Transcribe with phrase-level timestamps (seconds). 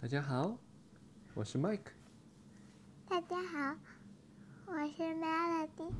[0.00, 0.56] 大家好，
[1.34, 1.90] 我是 Mike。
[3.08, 3.76] 大家好，
[4.66, 5.90] 我是 Melody。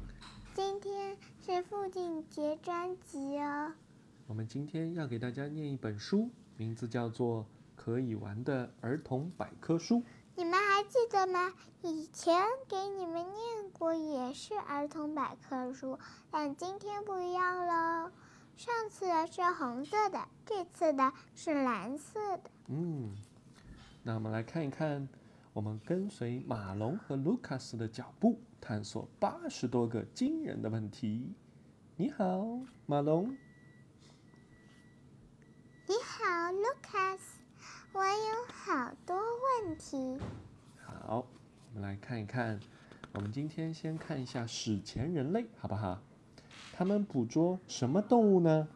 [0.55, 3.73] 今天是父亲节专辑哦。
[4.29, 7.42] 我们今天要给大家念一本书，名字叫做
[7.75, 9.96] 《可以玩的儿童百科书》。
[10.36, 11.52] 你们还记得吗？
[11.82, 15.98] 以前给你们念过，也是儿童百科书，
[16.30, 18.12] 但今天不一样喽。
[18.56, 22.50] 上次的是红色的，这次的是蓝色的。
[22.68, 23.16] 嗯，
[24.08, 25.07] 那我们来看一看，
[25.53, 31.34] 我们跟随马龙和卢卡斯的脚步，探索八十多个惊人的问题。
[31.94, 33.37] 你好，马龙。
[35.87, 37.39] 你好卢卡斯。
[37.93, 40.19] 我有好多问题。
[40.83, 41.27] 好，
[41.75, 42.59] 我们来看一看。
[43.12, 46.01] 我们今天先看一下史前人类，好不好？
[46.73, 48.69] 他们捕捉什么动物呢？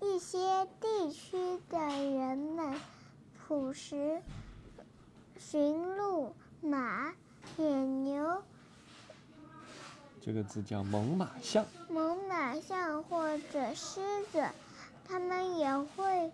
[0.00, 0.38] 一些
[0.80, 1.36] 地区
[1.68, 2.76] 的人们
[3.48, 4.22] 捕食
[5.50, 7.12] 驯鹿、马、
[7.58, 8.42] 野牛。
[10.20, 11.66] 这个字叫猛犸象。
[11.90, 14.46] 猛犸象或者狮子，
[15.04, 16.30] 它们也会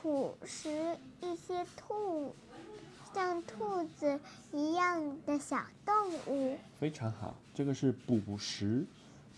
[0.00, 2.34] 捕食一些兔，
[3.14, 4.18] 像兔子
[4.50, 5.94] 一样的小动
[6.26, 6.58] 物。
[6.80, 8.84] 非常好，这个是捕食。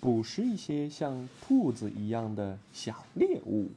[0.01, 3.69] 捕食一些像兔子一样的小猎物，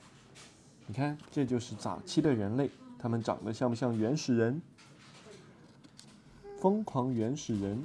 [0.85, 4.61] 你看，这就是早期的人类，他们长得像不像原始人？
[6.61, 7.83] 疯狂原始人，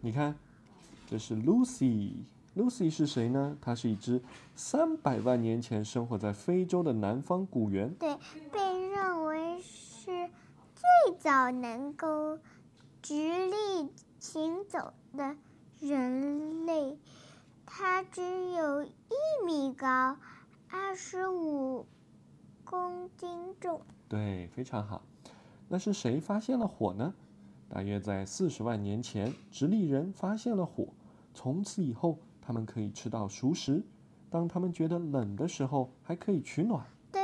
[0.00, 0.34] 你看，
[1.06, 3.54] 这是 Lucy，Lucy 是谁呢？
[3.60, 4.22] 它是一只
[4.56, 7.92] 三百万年前生活在非洲的南方古猿。
[7.96, 8.16] 对，
[8.50, 10.06] 被认为是
[10.74, 12.38] 最早能够
[13.02, 15.36] 直立行走的
[15.78, 16.96] 人类。
[17.66, 18.90] 它只有一
[19.44, 20.16] 米高，
[20.70, 21.84] 二十五
[22.64, 23.82] 公斤重。
[24.08, 25.02] 对，非常好。
[25.68, 27.12] 那是谁发现了火呢？
[27.68, 30.88] 大约在四十万年前，直立人发现了火。
[31.34, 33.84] 从此以后，他们可以吃到熟食。
[34.30, 36.86] 当他们觉得冷的时候，还可以取暖。
[37.12, 37.20] 对。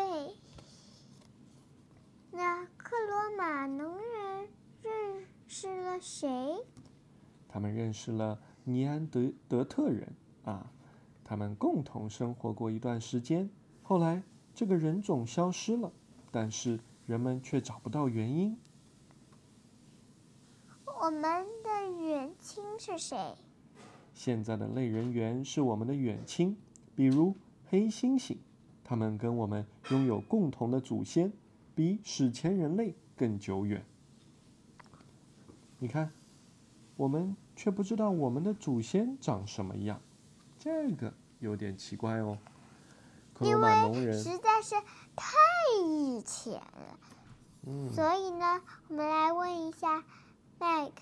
[2.31, 4.49] 那克罗马农人
[4.83, 6.57] 认识了谁？
[7.49, 10.13] 他们认识了尼安德德特人。
[10.45, 10.71] 啊，
[11.25, 13.49] 他们共同生活过一段时间，
[13.83, 14.23] 后来
[14.55, 15.91] 这个人种消失了，
[16.31, 18.59] 但是人们却找不到原因。
[21.05, 21.23] 我们
[21.63, 23.37] 的远亲是谁？
[24.15, 26.57] 现在的类人猿是我们的远亲，
[26.97, 27.37] 比如
[27.69, 28.39] 黑猩猩，
[28.83, 31.31] 他们跟我们拥有共同的祖先，
[31.75, 33.85] 比史前人类更久远。
[35.79, 36.11] 你看，
[36.97, 40.01] 我们却不知道我们的祖先长什么样。
[40.59, 42.39] 这个有点奇怪哦，
[43.41, 44.75] 因为实在是
[45.15, 45.37] 太
[45.85, 46.99] 以前了。
[47.67, 50.03] 嗯，所以呢，我们来问一下
[50.59, 50.93] ，Mike，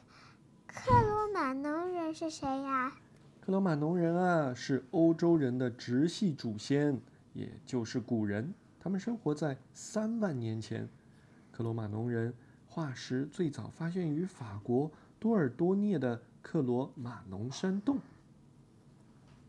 [0.66, 2.92] 克罗马农人是谁呀？
[3.40, 7.00] 克罗马农人啊，是欧洲人的直系祖先，
[7.32, 8.54] 也就是古人。
[8.80, 10.88] 他们生活在三万年前。
[11.50, 12.32] 克罗马农人
[12.66, 17.98] 化石最早发现于法国多尔多涅的克罗马农山洞。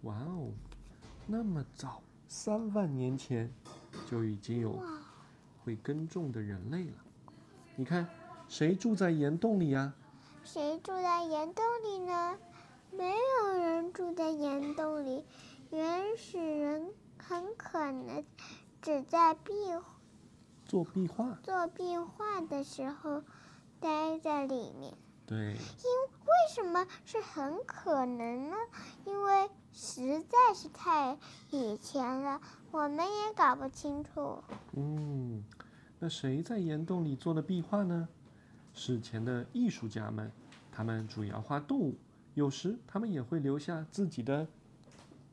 [0.01, 0.51] 哇哦，
[1.25, 3.49] 那么早，三万年前
[4.05, 4.83] 就已经有
[5.63, 6.97] 会耕种的人类了。
[7.75, 8.07] 你看，
[8.47, 9.93] 谁住在岩洞里呀？
[10.43, 12.37] 谁住在岩洞里呢？
[12.91, 15.25] 没有人住在岩洞里，
[15.71, 18.23] 原始人很可能
[18.81, 19.51] 只在壁
[20.65, 23.23] 做壁画做壁画的时候
[23.79, 24.93] 待在里面。
[25.25, 25.53] 对。
[25.53, 28.55] 因为什么是很可能呢？
[29.05, 29.49] 因为。
[29.75, 31.17] 实在是太
[31.49, 32.39] 以前了，
[32.69, 34.43] 我们也搞不清楚。
[34.73, 35.43] 嗯，
[35.97, 38.07] 那谁在岩洞里做的壁画呢？
[38.73, 40.31] 史前的艺术家们，
[40.71, 41.95] 他们主要画动物，
[42.33, 44.47] 有时他们也会留下自己的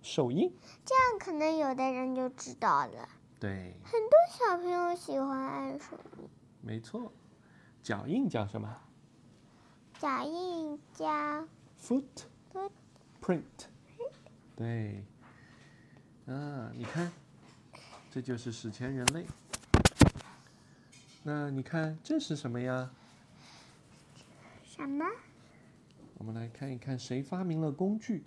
[0.02, 0.52] 手印。
[0.84, 3.08] 这样可能有的人就知道了。
[3.38, 3.74] 对。
[3.82, 6.28] 很多小朋友喜欢按手印。
[6.60, 7.10] 没错，
[7.82, 8.76] 脚印叫什么？
[9.98, 11.46] 脚印加
[11.82, 13.42] footprint。
[14.56, 15.04] 对，
[16.26, 17.10] 啊，你看，
[18.10, 19.26] 这就是史前人类。
[21.22, 22.90] 那你看这是什么呀？
[24.80, 25.04] 什么？
[26.16, 28.24] 我们来看一看谁发明了工具。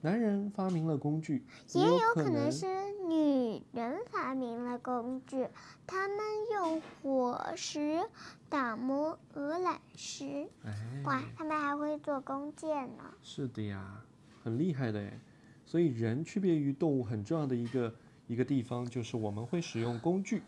[0.00, 1.44] 男人发明了工具，
[1.74, 2.66] 也有可能是
[3.06, 5.46] 女人发明了工具。
[5.86, 6.18] 他们
[6.52, 8.00] 用火石
[8.48, 10.48] 打磨鹅卵石。
[11.04, 13.04] 哇，他们还会做弓箭呢。
[13.22, 14.02] 是的呀，
[14.42, 15.18] 很厉害的哎。
[15.66, 17.94] 所以，人区别于动物很重要的一个
[18.26, 20.42] 一个地方，就是我们会使用工具。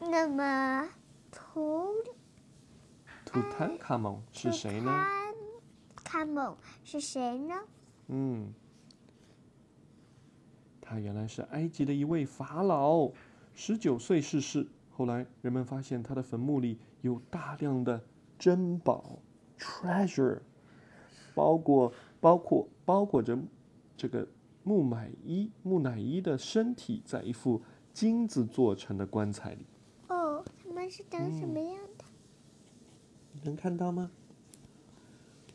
[0.00, 0.88] 那么
[1.52, 2.04] 图
[3.24, 5.04] 图坦卡蒙是谁呢？
[5.96, 7.54] 卡蒙是谁呢？
[8.06, 8.54] 嗯，
[10.80, 13.10] 他原来是埃及的一位法老，
[13.52, 14.68] 十九岁逝世。
[14.90, 18.00] 后来人们发现他的坟墓里有大量的
[18.38, 19.18] 珍宝
[19.58, 20.40] （treasure），
[21.34, 23.36] 包括包括包裹着
[23.96, 24.28] 这个
[24.62, 27.60] 木乃伊木乃伊的身体，在一副
[27.92, 29.66] 金子做成的棺材里。
[30.90, 32.04] 是长什么样的？
[33.44, 34.10] 能看到吗？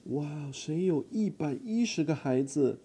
[0.06, 2.80] 哇，谁有一百一十个孩子？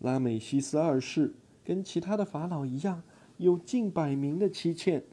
[0.00, 1.34] 拉美西斯二世
[1.64, 3.02] 跟其他的法老一样，
[3.36, 5.04] 有近百名的妻妾，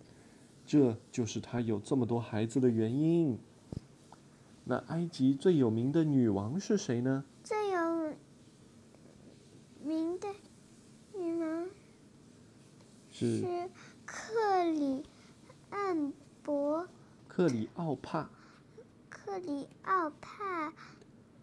[0.66, 3.38] 这就是他有这么多孩子的原因。
[4.64, 7.26] 那埃及最有名的女王是谁呢？
[7.44, 8.14] 最有
[9.84, 10.28] 名的
[11.14, 11.70] 女王
[13.12, 13.70] 是是
[14.06, 14.64] 克
[17.36, 18.30] 克里奥帕。
[19.10, 20.72] 克里奥帕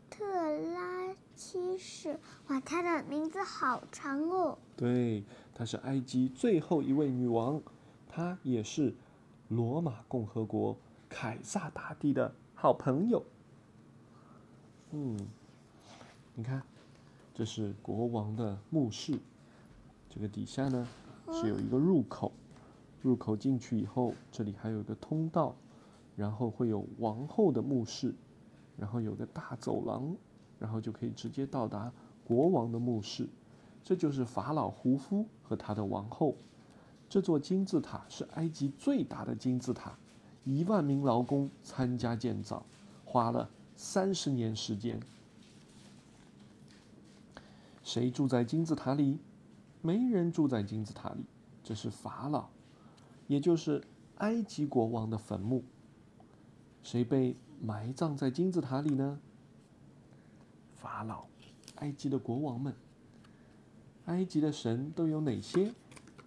[0.09, 0.25] 特
[0.73, 2.19] 拉七世。
[2.47, 4.57] 哇，她的名字好长哦。
[4.75, 5.23] 对，
[5.55, 7.61] 她是埃及最后一位女王，
[8.09, 8.95] 她也是
[9.49, 10.75] 罗马共和国
[11.11, 13.23] 凯撒大帝的好朋友。
[14.93, 15.19] 嗯，
[16.35, 16.63] 你看，
[17.35, 19.19] 这是国王的墓室，
[20.09, 20.89] 这个底下呢
[21.31, 22.33] 是有一个入口，
[23.03, 25.55] 入口进去以后，这里还有一个通道，
[26.17, 28.15] 然后会有王后的墓室，
[28.77, 30.15] 然后有个大走廊，
[30.59, 31.93] 然后就可以直接到达
[32.25, 33.29] 国王的墓室。
[33.85, 36.37] 这就是法老胡夫和他的王后。
[37.09, 39.99] 这座金字塔是埃及最大的金字塔，
[40.45, 42.65] 一万名劳工参加建造，
[43.05, 45.01] 花了三十年时间。
[47.83, 49.19] 谁住在金字塔里？
[49.83, 51.25] 没人住在金字塔里，
[51.65, 52.49] 这是法老，
[53.27, 53.83] 也就是
[54.19, 55.65] 埃及国王的坟墓。
[56.83, 59.21] 谁被埋葬在金字塔里呢？
[60.75, 61.27] 法老，
[61.77, 62.75] 埃及的国王们。
[64.07, 65.73] 埃及的神都有哪些？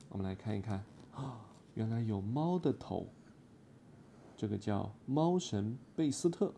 [0.09, 1.41] 我们来看一看啊，
[1.73, 3.07] 原来有猫的头，
[4.37, 6.53] 这个叫猫神贝斯特，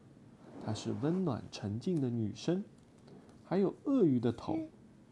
[0.64, 2.62] 她是温暖沉静的女神；
[3.44, 4.70] 还有鳄鱼的头，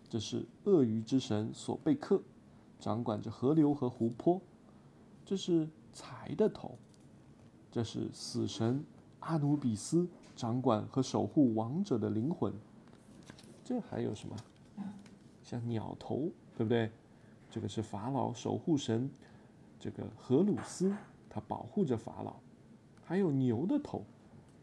[0.08, 2.22] 这是鳄鱼之神索贝克，
[2.80, 4.40] 掌管着河流和湖泊；
[5.26, 6.78] 这是财的头，
[7.76, 8.82] 这是死神
[9.20, 12.54] 阿努比斯，掌管和守护王者的灵魂。
[13.66, 14.38] 这还有什么？
[15.44, 16.90] 像鸟头，对不对？
[17.52, 19.12] 这个是法老守护神，
[19.78, 20.96] 这个荷鲁斯，
[21.30, 22.38] 他保护着法老。
[23.04, 24.06] 还有牛的头，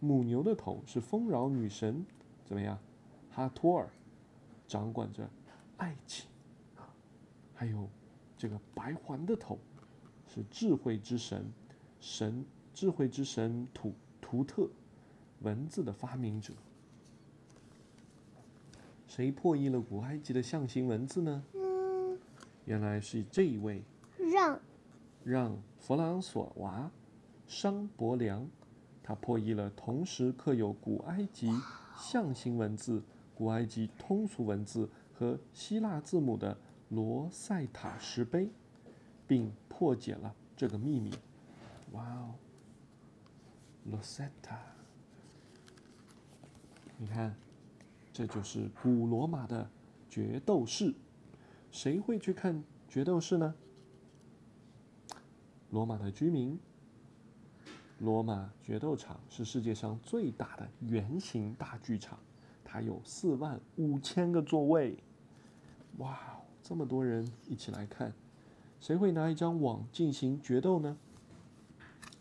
[0.01, 2.07] 母牛的头是丰饶女神，
[2.47, 2.79] 怎么样？
[3.31, 3.91] 哈托尔，
[4.67, 5.29] 掌管着
[5.77, 6.31] 爱情。
[7.53, 7.87] 还有
[8.39, 9.59] 这个白环的头，
[10.27, 11.53] 是智慧之神，
[12.01, 12.43] 神
[12.75, 14.69] 智慧之神图图特，
[15.41, 16.55] 文字的发明者。
[19.07, 21.45] 谁破译了古埃及的象形文字呢？
[21.53, 22.19] 嗯，
[22.65, 23.83] 原来是这一位
[24.19, 24.59] 让
[25.23, 26.91] 让弗朗索瓦
[27.47, 28.49] 商伯良，
[29.03, 31.53] 他破译了同时刻有古埃及
[31.99, 33.03] 象形文字、
[33.35, 36.57] 古埃及通俗文字和希腊字母的
[36.89, 38.49] 罗塞塔石碑，
[39.27, 41.13] 并破解了这个秘密。
[41.93, 42.35] 哇哦，
[43.85, 44.59] 罗塞塔，
[46.97, 47.35] 你看。
[48.15, 49.71] 这就是古罗马的
[50.11, 50.95] 决斗士，
[51.71, 53.55] 谁会去看决斗士呢？
[55.71, 56.61] 罗马的居民。
[58.01, 62.19] 罗马决斗场是世界上最大的圆形大剧场，
[62.63, 64.99] 它有四万五千个座位。
[65.97, 68.13] 哇，这么多人一起来看，
[68.79, 70.99] 谁会拿一张网进行决斗呢？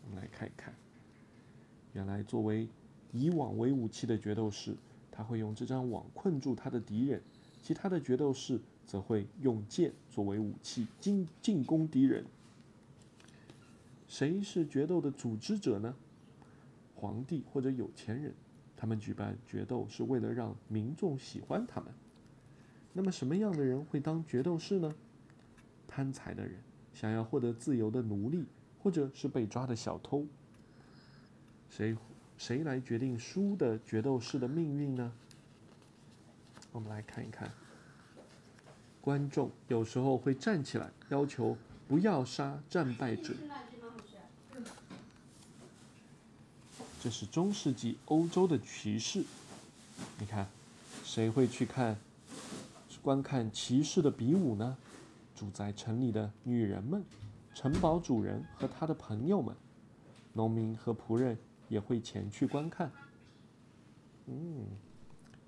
[0.06, 0.72] 我们来看一看，
[1.92, 2.68] 原来作为
[3.12, 4.76] 以网为武器的决斗士。
[5.14, 7.22] 他会用这张网困住他的敌人，
[7.62, 12.24] 其他的决斗士则会用剑作为武器进进攻敌人。
[14.08, 15.94] 谁是决斗的组织者呢？
[16.94, 18.32] 皇帝或者有钱人，
[18.74, 21.92] 他们举办决斗是为了让民众喜欢他们。
[22.94, 24.94] 那么什么样的人会当决斗士呢？
[25.86, 26.58] 贪财的人，
[26.94, 28.46] 想要获得自由的奴隶，
[28.82, 30.26] 或者是被抓的小偷。
[31.74, 31.96] 谁？
[32.36, 35.12] 谁来决定输的决斗士的命运呢？
[36.72, 37.48] 我们来看一看。
[39.00, 41.56] 观众有时候会站起来要求
[41.88, 43.32] 不要杀战败者。
[47.00, 49.24] 这是中世纪欧洲的骑士。
[50.18, 50.48] 你看，
[51.04, 51.96] 谁会去看
[53.02, 54.76] 观看骑士的比武呢？
[55.34, 57.04] 住在城里的女人们，
[57.54, 59.54] 城堡主人和他的朋友们，
[60.32, 61.36] 农民和仆人
[61.72, 62.92] 也会前去观看。
[64.26, 64.66] 嗯，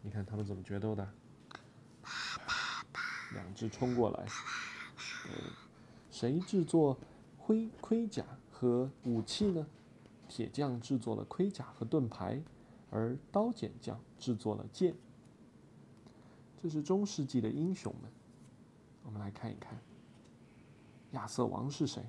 [0.00, 1.06] 你看他们怎么决斗的？
[3.34, 4.26] 两只冲过来。
[6.10, 6.98] 谁制作
[7.36, 9.66] 盔盔甲和武器呢？
[10.26, 12.42] 铁匠制作了盔甲和盾牌，
[12.90, 14.94] 而刀剪匠制作了剑。
[16.62, 18.10] 这是中世纪的英雄们。
[19.02, 19.78] 我们来看一看，
[21.10, 22.02] 亚瑟王是谁？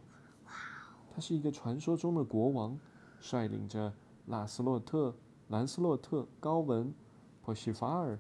[1.14, 2.80] 他是一个传说中的国王，
[3.20, 3.94] 率领着
[4.28, 5.16] 拉斯洛特、
[5.50, 6.94] 兰斯洛特、高文、
[7.44, 8.18] 波西法尔，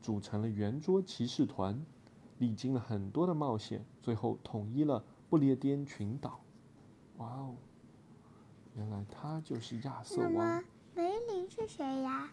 [0.00, 1.84] 组成了圆桌骑士团，
[2.38, 6.40] 历经了很多的冒险，最后统一了不列颠群岛。
[7.18, 7.54] 哇哦！
[8.74, 10.64] 原来他就是亚瑟王。
[10.94, 12.30] 梅林是谁呀？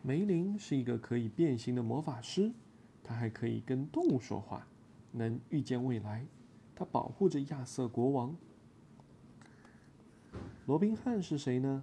[0.00, 2.52] 梅林是一个可以变形的魔法师，
[3.04, 4.66] 他还可以跟动物说话，
[5.12, 6.26] 能预见未来。
[6.74, 8.34] 他保护着亚瑟国王。
[10.64, 11.82] 罗宾汉是谁呢？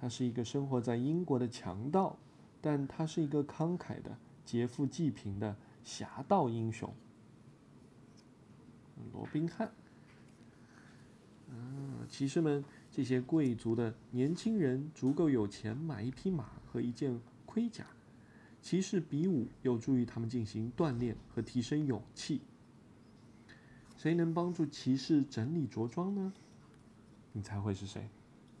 [0.00, 2.16] 他是一个生活在英国的强盗，
[2.60, 6.94] 但他是一个慷慨的、劫富济贫的侠盗英雄。
[9.12, 9.72] 罗宾汉。
[11.50, 17.20] 啊，骑士们，这些贵族的年轻人足够有钱买一匹马和一件。
[17.44, 17.86] 盔甲，
[18.60, 22.42] 骑士比武有助于他们进行锻炼和提升勇气。
[23.96, 26.32] 谁能帮助骑士整理着装呢？
[27.32, 28.08] 你猜会是谁？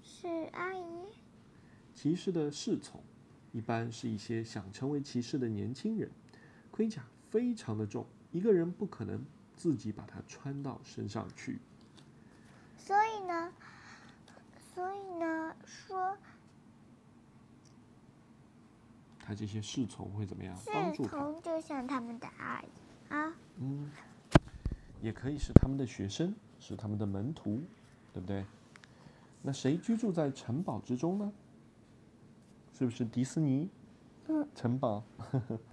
[0.02, 0.97] 是阿姨。
[1.98, 3.02] 骑士的侍从，
[3.50, 6.08] 一般是一些想成为骑士的年轻人。
[6.70, 9.20] 盔甲非常的重，一个人不可能
[9.56, 11.58] 自己把它穿到身上去。
[12.76, 13.52] 所以呢，
[14.72, 16.16] 所以呢，说。
[19.18, 20.56] 他这些侍从会怎么样？
[20.56, 23.34] 侍从就像他们的阿姨啊。
[23.56, 23.90] 嗯，
[25.02, 27.60] 也可以是他们的学生，是他们的门徒，
[28.12, 28.46] 对不对？
[29.42, 31.32] 那谁居住在城堡之中呢？
[32.78, 33.68] 是不是迪士尼？
[34.28, 34.48] 嗯。
[34.54, 35.02] 城堡，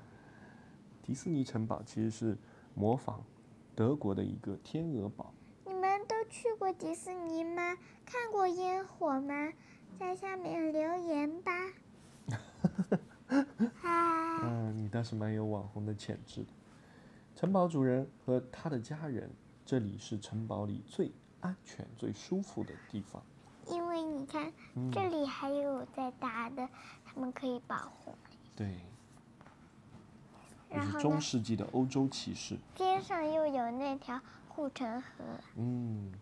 [1.04, 2.36] 迪士尼城堡其实是
[2.74, 3.24] 模仿
[3.76, 5.32] 德国的一个天鹅堡。
[5.68, 7.78] 你们都去过迪士尼吗？
[8.04, 9.54] 看过烟火吗？
[10.00, 11.52] 在下面留言吧。
[14.42, 16.50] 嗯，你倒是蛮有网红的潜质的。
[17.36, 19.30] 城堡主人和他的家人，
[19.64, 23.22] 这里是城堡里最安全、最舒服的地方。
[23.68, 24.52] 因为你看，
[24.92, 26.70] 这里还有在打的，
[27.06, 28.38] 他们可以保护你。
[28.56, 28.78] 对。
[30.70, 32.58] 然后中世纪的欧洲骑士。
[32.76, 35.08] 边上又有那条护城河。
[35.56, 36.14] 嗯。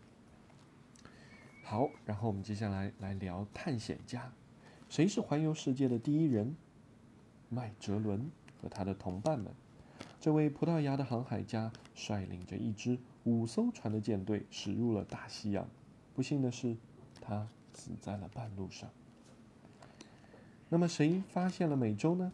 [1.64, 4.32] 好，然后我们接下来来聊探险家，
[4.90, 6.56] 谁是环游世界的第一人？
[7.50, 8.30] 麦哲伦
[8.62, 9.54] 和他的同伴们，
[10.20, 15.68] 这位葡萄牙的航海家率领着一支五艘船的舰队驶入了大西洋。
[16.14, 16.76] 不幸的是，
[17.26, 18.90] 他死在了半路上。
[20.68, 22.34] 那么，谁发现了美洲呢？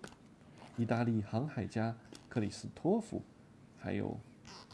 [0.78, 1.96] 意大利航海家
[2.28, 3.22] 克里斯托弗，
[3.78, 4.18] 还有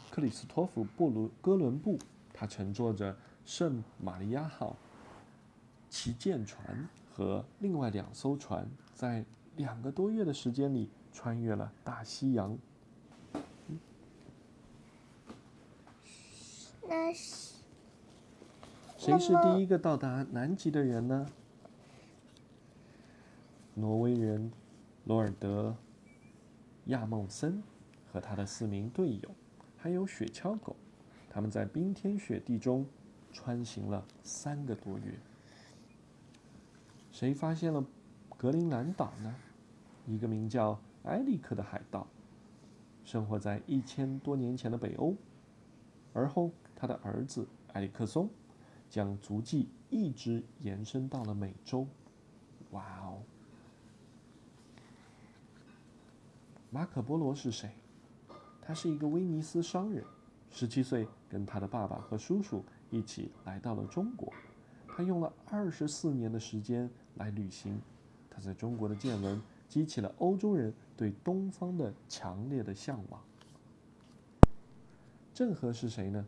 [0.09, 1.99] 克里斯托弗布鲁哥伦布，
[2.33, 4.77] 他乘坐着圣玛利亚号
[5.89, 9.25] 旗舰船和另外两艘船在。
[9.57, 12.57] 两个多月的时间里，穿越了大西洋。
[16.85, 17.54] 那是
[18.97, 21.27] 谁是第一个到达南极的人呢？
[23.73, 24.51] 挪威人
[25.03, 25.69] 罗尔德·
[26.85, 27.61] 亚孟森
[28.11, 29.29] 和他的四名队友，
[29.77, 30.75] 还有雪橇狗，
[31.29, 32.85] 他们在冰天雪地中
[33.33, 35.19] 穿行了三个多月。
[37.11, 37.85] 谁发现了
[38.37, 39.35] 格陵兰岛呢？
[40.07, 42.07] 一个名叫埃里克的海盗，
[43.03, 45.13] 生活在一千多年前的北欧。
[46.13, 48.29] 而后，他的儿子埃里克松
[48.89, 51.87] 将足迹一直延伸到了美洲。
[52.71, 53.21] 哇哦！
[56.69, 57.71] 马可波罗是谁？
[58.61, 60.03] 他是一个威尼斯商人，
[60.49, 64.33] 十七岁跟他的爸爸和叔叔一起来到了中国。
[64.87, 67.79] 他用了二十四年的时间来旅行。
[68.29, 69.41] 他在中国的见闻。
[69.67, 73.19] 激起了欧洲人对东方的强烈的向往。
[75.33, 76.25] 郑和是谁呢？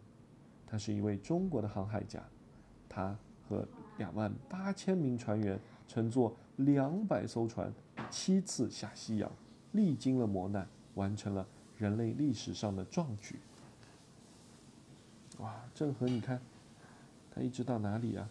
[0.66, 2.22] 他是一位中国的航海家，
[2.98, 3.16] 他
[3.48, 3.64] 和
[4.00, 7.72] 两万八千名船员乘坐两百艘船，
[8.10, 9.32] 七次下西洋，
[9.74, 11.46] 历经了磨难，完成了
[11.78, 13.40] 人类历史上的壮举。
[15.38, 16.42] 哇，郑和，你看，
[17.36, 18.28] 他一直到哪里啊？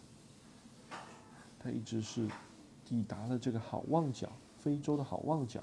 [1.61, 2.29] 他一直是
[2.85, 4.29] 抵达了这个好望角。
[4.59, 5.63] 非洲的好望角，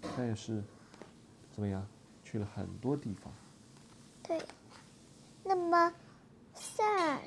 [0.00, 0.64] 他也是
[1.52, 1.86] 怎么样？
[2.24, 3.30] 去了很多地方。
[4.22, 4.42] 对，
[5.44, 5.92] 那么。
[6.58, 7.20] 么塞尔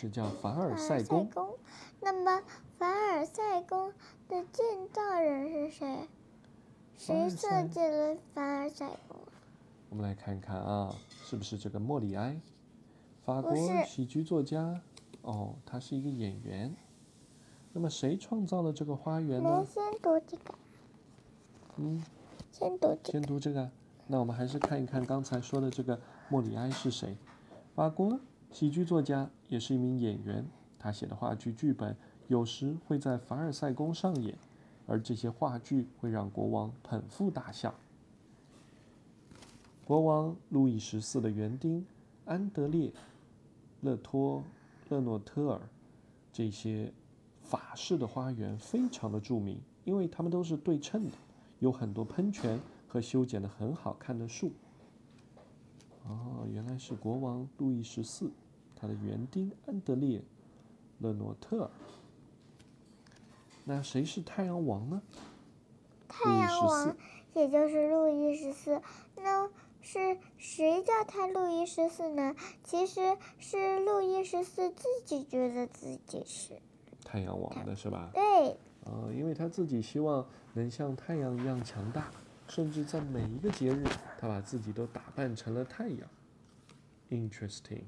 [0.00, 1.58] 这叫凡尔赛赛宫。
[2.00, 2.42] 那么
[2.78, 3.92] 凡尔赛宫
[4.28, 6.08] 的建造人是谁？
[6.96, 9.18] 谁设计了凡尔赛宫？
[9.90, 10.94] 我们来看看啊，
[11.24, 12.40] 是不是这个莫里埃？
[13.24, 14.80] 法国喜剧作家。
[15.22, 16.74] 哦，他是一个演员。
[17.72, 19.66] 那么谁创造了这个花园呢？
[19.66, 20.54] 先读这个，
[21.76, 22.02] 嗯，
[22.52, 23.12] 先读这个。
[23.12, 23.70] 先读这个。
[24.06, 27.16] 那我们还是看一看刚才说的这个莫里埃是谁？
[27.74, 28.18] 法国
[28.50, 30.44] 喜剧作家，也是一名演员。
[30.78, 31.96] 他写的话剧剧本
[32.28, 34.36] 有时会在凡尔赛宫上演，
[34.86, 37.74] 而这些话剧会让国王捧腹大笑。
[39.84, 41.84] 国王路易十四的园丁
[42.26, 42.88] 安德烈·
[43.80, 44.44] 勒托
[44.88, 45.60] 勒诺特尔
[46.32, 46.92] 这些
[47.42, 51.12] 法式的花园非常的著名，因为它们都是对称的，
[51.58, 54.52] 有很多喷泉和修剪的很好看的树。
[56.08, 58.30] 哦，原来是国王路易十四，
[58.74, 60.18] 他的园丁安德烈·
[60.98, 61.70] 勒诺特尔。
[63.64, 65.02] 那谁是太阳王呢？
[66.08, 66.96] 太阳王，
[67.34, 68.80] 也就是路易十四，
[69.16, 69.50] 那
[69.82, 72.34] 是谁叫他路易十四呢？
[72.64, 76.54] 其实是路易十四自己觉得自己是
[77.04, 78.10] 太阳王的是吧？
[78.14, 78.52] 对，
[78.84, 82.10] 啊，因为他自己希望能像太阳一样强大，
[82.48, 83.84] 甚至在每一个节日，
[84.18, 86.08] 他把自己都打扮成了太阳。
[87.10, 87.82] Interesting。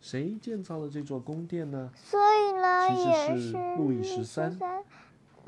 [0.00, 1.90] 谁建造了这座宫殿呢？
[1.96, 4.84] 所以呢其实也是路易十三三，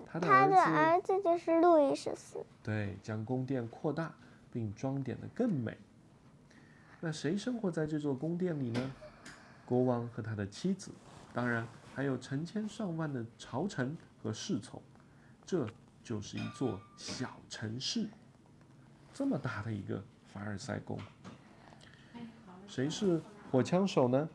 [0.06, 2.44] 他的儿子儿子就是路易十四。
[2.62, 4.12] 对将宫殿扩大
[4.52, 5.76] 并装点得更美。
[7.00, 8.92] 那谁生活在这座宫殿里呢？
[9.64, 10.90] 国王和他的妻子，
[11.32, 14.82] 当然还有成千上万的朝臣和侍从。
[15.46, 15.68] 这
[16.08, 18.08] 就是一座小城市，
[19.12, 20.98] 这么大的一个凡尔赛宫。
[22.66, 24.26] 谁是火枪手呢？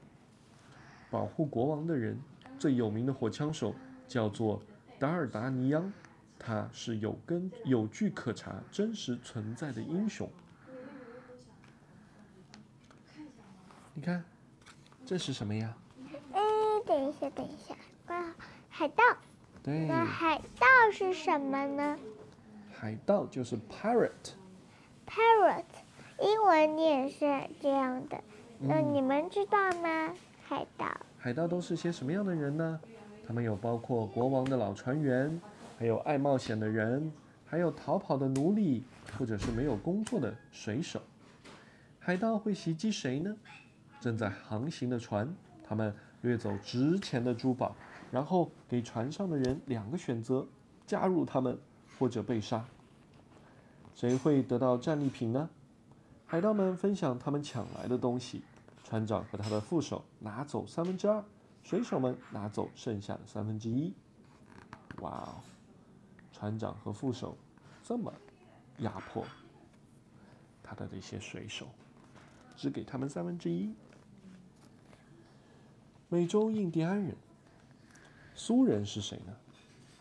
[1.10, 2.16] 保护国王的人，
[2.60, 3.74] 最有名的火枪手
[4.08, 4.62] 叫做
[5.00, 5.92] 达尔达尼央，
[6.38, 10.30] 他是有根有据可查、真实存在的英雄。
[13.96, 14.24] 你看，
[15.08, 15.76] 这是什么呀？
[16.34, 16.40] 哎，
[16.86, 17.76] 等一下，等一下，
[18.14, 18.36] 啊，
[18.70, 19.04] 海盗。
[19.64, 21.98] 对，那海盗是什么呢
[22.72, 24.34] 海盗就是 pirate。
[25.08, 25.64] ？Parrot，
[26.20, 27.26] 英文念是
[27.62, 28.22] 这样的。
[28.60, 30.14] 那嗯你们知道吗？
[30.46, 30.86] 海盗。
[31.18, 32.80] 海盗都是些什么样的人呢？
[33.26, 35.40] 他们有包括国王的老船员，
[35.80, 37.10] 还有爱冒险的人，
[37.46, 38.84] 还有逃跑的奴隶，
[39.18, 41.02] 或者是没有工作的水手。
[42.00, 43.34] 海盗会袭击谁呢？
[44.02, 47.74] 正在航行的船，他们掠走值钱的珠宝，
[48.14, 50.46] 然后给船上的人两个选择：
[50.86, 51.58] 加入他们，
[51.98, 52.64] 或者被杀。
[53.96, 55.50] 谁会得到战利品呢？
[56.28, 58.44] 海盗们分享他们抢来的东西，
[58.84, 61.24] 船长和他的副手拿走三分之二，
[61.64, 63.92] 水手们拿走剩下的三分之一。
[65.00, 65.42] 哇哦，
[66.32, 67.36] 船长和副手
[67.84, 68.14] 这么
[68.78, 69.26] 压迫
[70.62, 71.66] 他的这些水手，
[72.56, 73.74] 只给他们三分之一。
[76.10, 77.16] 美洲印第安人，
[78.36, 79.36] 苏人是谁呢？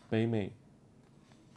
[0.09, 0.51] 北美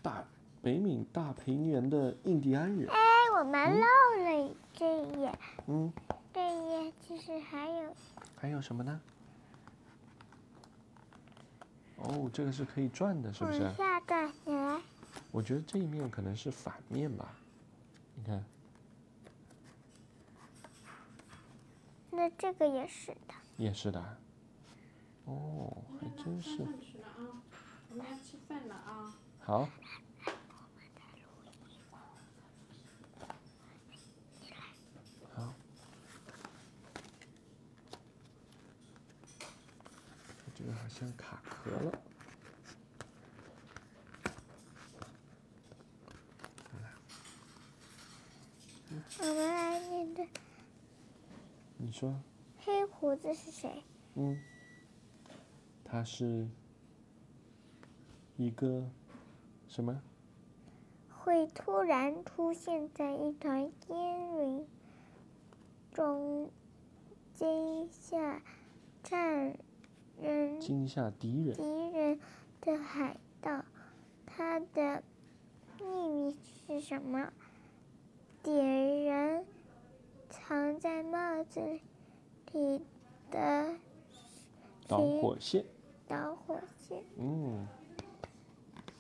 [0.03, 0.25] 大
[0.63, 2.89] 北美大平原的印第安人。
[2.89, 2.99] 哎，
[3.39, 3.87] 我们漏
[4.25, 5.93] 了这一页，嗯，
[6.33, 7.95] 这一页其实还有
[8.35, 9.01] 还有什么呢？
[11.97, 13.63] 哦，这个是可以转的，是不是？
[13.63, 14.81] 往下转你来。
[15.33, 17.35] 我觉得这一面可能是反面吧。
[18.15, 18.45] 你看，
[22.11, 23.35] 那这个也是的。
[23.59, 24.17] 也是的啊。
[25.27, 26.63] 哦，还真是。
[27.91, 29.15] 我们要吃饭了啊！
[29.41, 29.69] 好。
[35.35, 35.55] 好。
[40.45, 41.93] 我觉得好像卡壳了。
[49.19, 50.27] 我们来念的
[51.79, 52.15] 你说，
[52.59, 53.83] 黑胡子是谁？
[54.15, 54.41] 嗯，
[55.97, 56.47] 他是
[58.37, 58.85] 一个
[59.67, 60.03] 什么？
[61.09, 64.67] 会突然出现在一团烟云
[65.95, 66.51] 中，
[67.33, 68.43] 惊吓
[69.03, 69.57] 战
[70.21, 71.57] 人惊吓敌人。
[71.57, 72.21] 敌人
[72.61, 73.65] 的海盗。
[74.27, 75.03] 他的
[75.81, 77.33] 秘密是什么？
[78.43, 79.47] 点燃
[80.29, 81.81] 藏在帽子
[82.53, 82.83] 里
[83.31, 83.77] 的
[84.87, 85.65] 导火线。
[87.17, 87.67] 嗯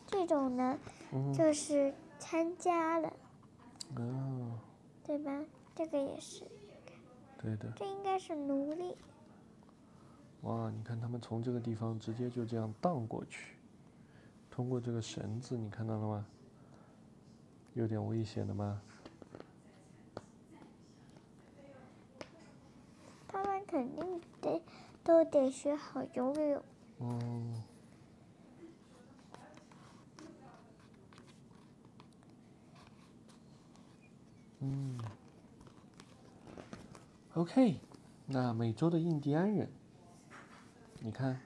[0.07, 0.79] 这种呢，
[1.12, 3.12] 嗯就是参加了，
[3.96, 4.59] 哦，
[5.05, 5.44] 对吧？
[5.75, 6.44] 这个也是。
[7.38, 7.70] 对的。
[7.77, 8.96] 这应该是奴隶。
[10.42, 13.57] 哇，你看他们从这个地方直接就这样荡过去，
[14.51, 16.27] 通过这个绳子，你看到了吗？
[17.75, 18.81] 有点危险的吗？
[23.29, 24.62] 他们肯定得
[25.05, 26.62] 都得学好游泳。
[27.01, 27.62] 嗯。
[34.61, 34.99] 嗯。
[37.35, 37.79] OK，
[38.27, 39.69] 那美洲的印第安人，
[41.01, 41.38] 你看，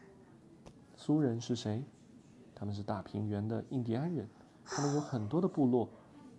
[0.96, 1.82] 苏人是谁？
[2.54, 4.28] 他们是大平原的印第安人，
[4.64, 5.88] 他们有很多的部落，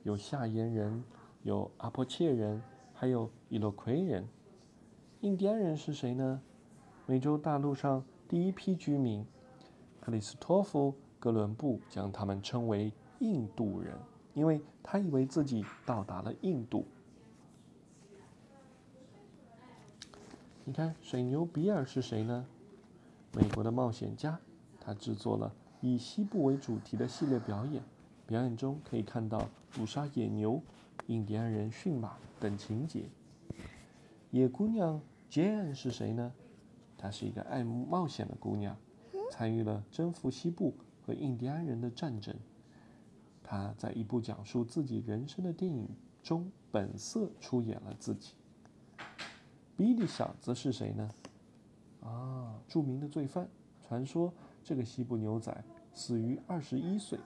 [0.03, 1.03] 有夏延人，
[1.43, 2.61] 有阿波切人，
[2.93, 4.27] 还有伊洛奎人。
[5.19, 6.41] 印第安人是谁呢？
[7.05, 9.25] 美洲大陆上第一批居民，
[9.99, 13.93] 克里斯托弗·哥伦布将他们称为印度人，
[14.33, 16.85] 因为他以为自己到达了印度。
[20.63, 22.45] 你看，水牛比尔是谁呢？
[23.33, 24.39] 美国的冒险家，
[24.79, 27.83] 他制作了以西部为主题的系列表演，
[28.27, 30.61] 表演中可以看到捕杀野牛、
[31.07, 33.05] 印第安人驯马等情节。
[34.31, 35.01] 野姑娘。
[35.31, 36.33] Jane 是谁呢？
[36.97, 38.75] 她是一个爱冒险的姑娘，
[39.31, 40.73] 参与了征服西部
[41.05, 42.35] 和印第安人的战争。
[43.51, 45.85] 他在一部讲述自己人生的电影
[46.23, 48.31] 中本色出演了自己。
[49.75, 51.09] 比利小子是谁呢？
[52.01, 53.49] 啊，著名的罪犯。
[53.81, 54.33] 传说
[54.63, 55.53] 这个西部牛仔
[55.93, 57.19] 死于二十一岁，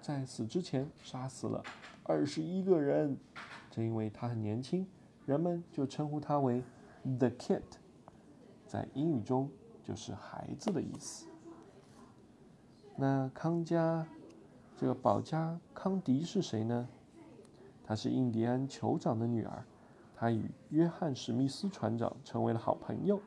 [0.00, 1.62] 在死之前杀死了
[2.02, 3.16] 二十一个人。
[3.70, 4.84] 正因为他很年轻，
[5.26, 6.60] 人们就称呼他为。
[7.04, 7.62] The kid，
[8.66, 9.48] 在英语中
[9.84, 11.28] 就是孩子的意思。
[12.96, 14.04] 那康佳，
[14.78, 16.88] 这个保加康迪是谁呢？
[17.82, 19.64] 她是印第安酋长的女儿，
[20.14, 23.20] 她与约翰史密斯船长成为了好朋友，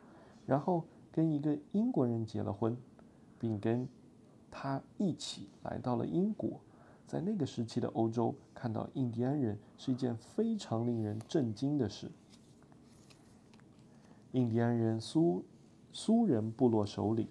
[0.46, 2.78] 然后跟一个英国人结了婚，
[3.38, 3.86] 并跟
[4.50, 6.62] 他一起来到了英国。
[7.06, 12.10] 在那个时期的欧洲，看到印第安人是一件非常令人震惊的事。
[14.32, 15.44] 印第安人苏
[15.92, 17.28] 苏人部落首领，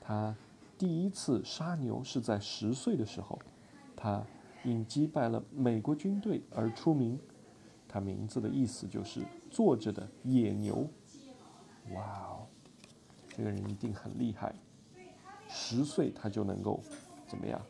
[0.00, 0.34] 他
[0.78, 3.38] 第一次杀牛是在十岁的时候，
[3.96, 4.24] 他
[4.62, 7.18] 因击败了美国军队而出名。
[7.88, 10.86] 他名字的意思就是坐着的野牛。
[11.92, 12.46] 哇哦，
[13.28, 14.54] 这个人一定很厉害，
[15.48, 16.82] 十岁他就能够
[17.26, 17.60] 怎么样？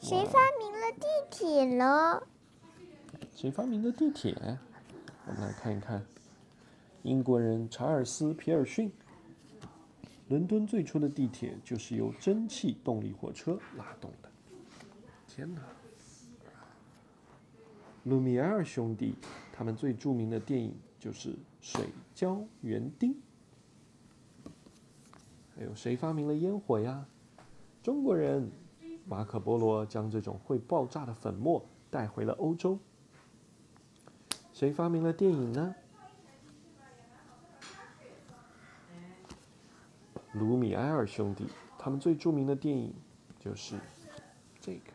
[0.00, 2.22] 谁发明了地铁呢？
[3.34, 4.34] 谁发明的地铁？
[5.26, 6.02] 我们来看一看，
[7.04, 8.90] 英国人查尔斯·皮尔逊。
[10.28, 14.30] 伦敦最初的地铁就是由蒸汽动力火车拉动的。
[15.28, 15.60] 天哪！
[18.04, 19.14] 卢米埃尔兄弟，
[19.52, 23.12] 他们最著名的电影就是《水浇园丁》。
[25.54, 27.06] 还有谁发明了烟火呀？
[27.82, 28.50] 中国人，
[29.06, 32.78] 马可波罗将这种会爆炸的粉末带回了欧洲。
[34.54, 35.74] 谁发明了电影呢？
[40.34, 41.46] 卢米埃尔兄弟，
[41.78, 42.92] 他们最著名的电影
[43.38, 43.76] 就是
[44.60, 44.92] 这个。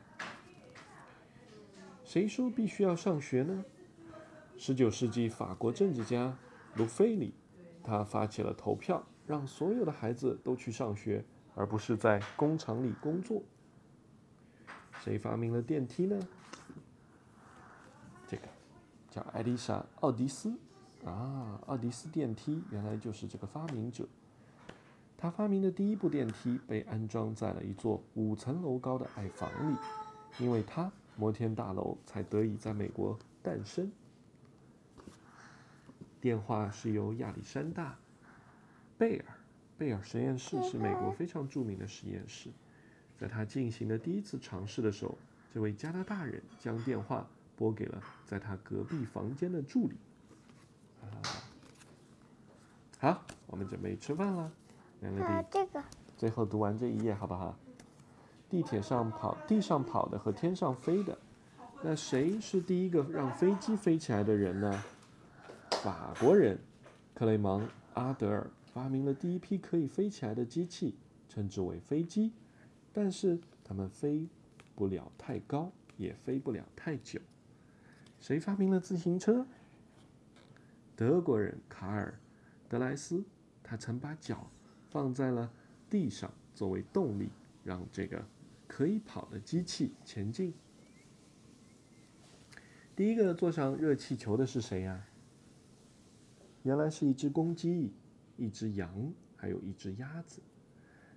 [2.03, 3.65] 谁说必须要上学呢？
[4.57, 6.37] 十九世纪法国政治家
[6.75, 7.33] 卢菲里，
[7.83, 11.23] 他发起了投票，让所有的孩子都去上学，
[11.55, 13.41] 而不是在工厂里工作。
[15.01, 16.19] 谁发明了电梯呢？
[18.27, 18.43] 这个。
[19.09, 20.53] 叫艾丽莎·奥迪斯，
[21.03, 24.07] 啊，奥迪斯电梯原来就是这个发明者。
[25.21, 29.75] 他发明的第一部电梯被安装在了一座五层楼高的矮房里，
[30.39, 33.91] 因为他，摩天大楼才得以在美国诞生。
[36.21, 37.91] 电话是由亚历山大·
[38.97, 39.25] 贝尔，
[39.77, 42.49] 贝尔实验室是美国非常著名的实验室。
[43.17, 45.17] 在他进行的第一次尝试的时候，
[45.53, 47.27] 这位加拿大人将电话。
[47.59, 49.97] 拨给了在他隔壁房间的助理。
[52.97, 54.49] 好，我们准备吃饭了。
[55.01, 55.83] 啊，这个。
[56.17, 57.57] 最后读完这一页好不好？
[58.49, 61.17] 地铁上跑、地上跑的和天上飞的，
[61.83, 64.83] 那谁是第一个让飞机飞起来的人呢？
[65.83, 66.59] 法国人
[67.13, 67.61] 克雷芒·
[67.93, 70.97] 阿德尔发明了第一批可以飞起来的机器，
[71.29, 72.33] 称之为飞机。
[72.91, 74.27] 但是他们飞
[74.75, 77.21] 不了太高，也飞不了太久。
[78.19, 79.45] 谁发明了自行车？
[80.95, 82.19] 德国人卡尔·
[82.69, 83.23] 德莱斯，
[83.63, 84.47] 他曾把脚
[84.89, 85.51] 放在了
[85.89, 87.29] 地上作为动力，
[87.63, 88.25] 让这个
[88.67, 90.53] 可以跑的机器前进。
[92.95, 95.05] 第一个坐上热气球的是谁呀？
[96.63, 97.93] 原来是一只公鸡、
[98.35, 100.41] 一只羊，还有一只鸭子。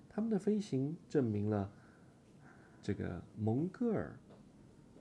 [0.09, 1.71] 他们的飞行证明了
[2.83, 4.15] 这个蒙哥尔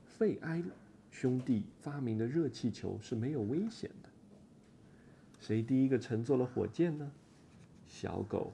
[0.04, 0.64] 费埃
[1.12, 4.10] 兄弟发明的热气球是没有危险的。
[5.40, 7.12] 谁第一个乘坐了火箭呢？
[7.86, 8.54] 小狗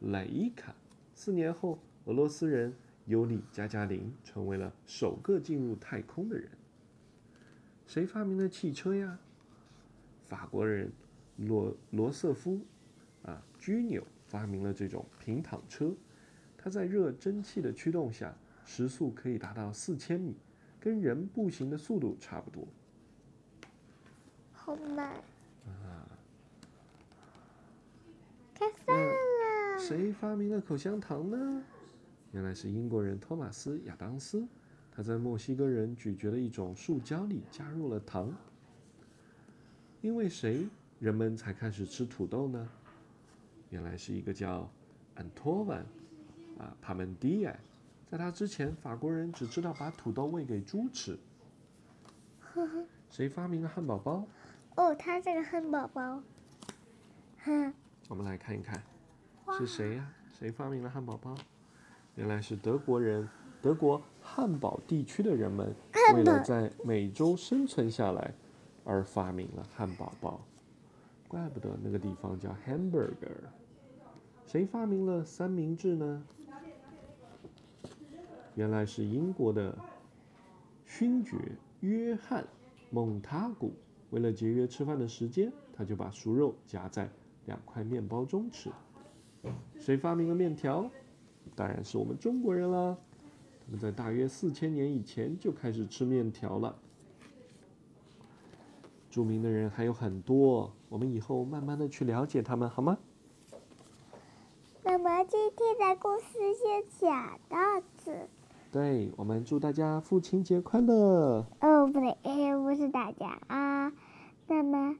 [0.00, 0.74] 莱伊卡。
[1.14, 2.74] 四年后，俄罗斯人
[3.06, 6.48] 尤里加加林成为了首个进入太空的人。
[7.86, 9.18] 谁发明的汽车呀？
[10.26, 10.92] 法国人
[11.36, 12.60] 罗罗瑟夫
[13.22, 15.94] 啊居纽发明了这种平躺车，
[16.58, 20.36] 它在热蒸汽的驱动下，时速可以达到四千米，
[20.78, 22.68] 跟人步行的速度差不多。
[24.52, 25.14] 好慢，
[25.66, 26.06] 啊，
[28.54, 29.77] 开饭了。
[29.88, 31.62] 谁发明了口香糖呢？
[32.32, 34.46] 原来是英国人托马斯亚当斯，
[34.92, 38.30] 他在墨西哥人咀嚼的一种树胶里加入了糖。
[40.02, 42.68] 因为谁，人们才开始吃土豆呢？
[43.70, 44.70] 原来是一个叫
[45.14, 45.80] 安托万
[46.58, 47.58] 啊帕门迪埃，
[48.10, 51.18] 在他之前，法国人只知道把土豆喂给猪吃。
[52.40, 54.26] 呵呵谁发明了汉堡包？
[54.76, 56.22] 哦，他这个汉堡包，
[57.38, 57.72] 哼，
[58.08, 58.82] 我们来看一看，
[59.56, 60.08] 是谁呀、
[60.38, 61.34] 谁发明了汉堡包？
[62.14, 63.28] 原来是德国人，
[63.62, 65.74] 德国汉堡地区的人们
[66.14, 68.34] 为了在美洲生存下来，
[68.84, 70.40] 而发明了汉堡包。
[71.26, 73.36] 怪不得那个地方叫 hamburger。
[74.46, 76.22] 谁发明了三明治呢？
[78.54, 79.76] 原来是英国的
[80.86, 81.36] 勋爵
[81.80, 82.44] 约翰
[82.90, 83.72] 蒙塔古。
[84.10, 87.10] 为了节约吃饭的时间，他就把熟肉夹在
[87.44, 88.70] 两块面包中吃。
[89.78, 90.90] 谁发明了面条？
[91.54, 92.96] 当然是我们中国人啦。
[93.64, 96.76] 他们在大约四千年以前就开始吃面条了。
[99.10, 102.98] 著名的人还有很多，我们以后慢慢的去了解他们，好吗？
[104.82, 107.58] 那么今天的故事就讲到
[107.96, 108.28] 此。
[108.70, 111.44] 对，我们祝大家父亲节快乐！
[111.60, 112.14] 哦，不对，
[112.56, 113.92] 不是大家啊。
[114.46, 114.96] 那么，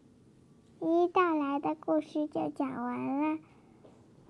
[0.80, 3.38] 一到来的故事就讲完了，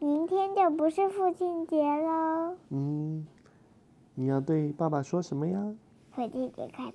[0.00, 2.56] 明天就不是父亲节喽。
[2.70, 3.26] 嗯，
[4.14, 5.74] 你要对爸爸说什么呀？
[6.12, 6.92] 父亲节快乐！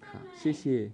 [0.00, 0.90] 好，谢谢。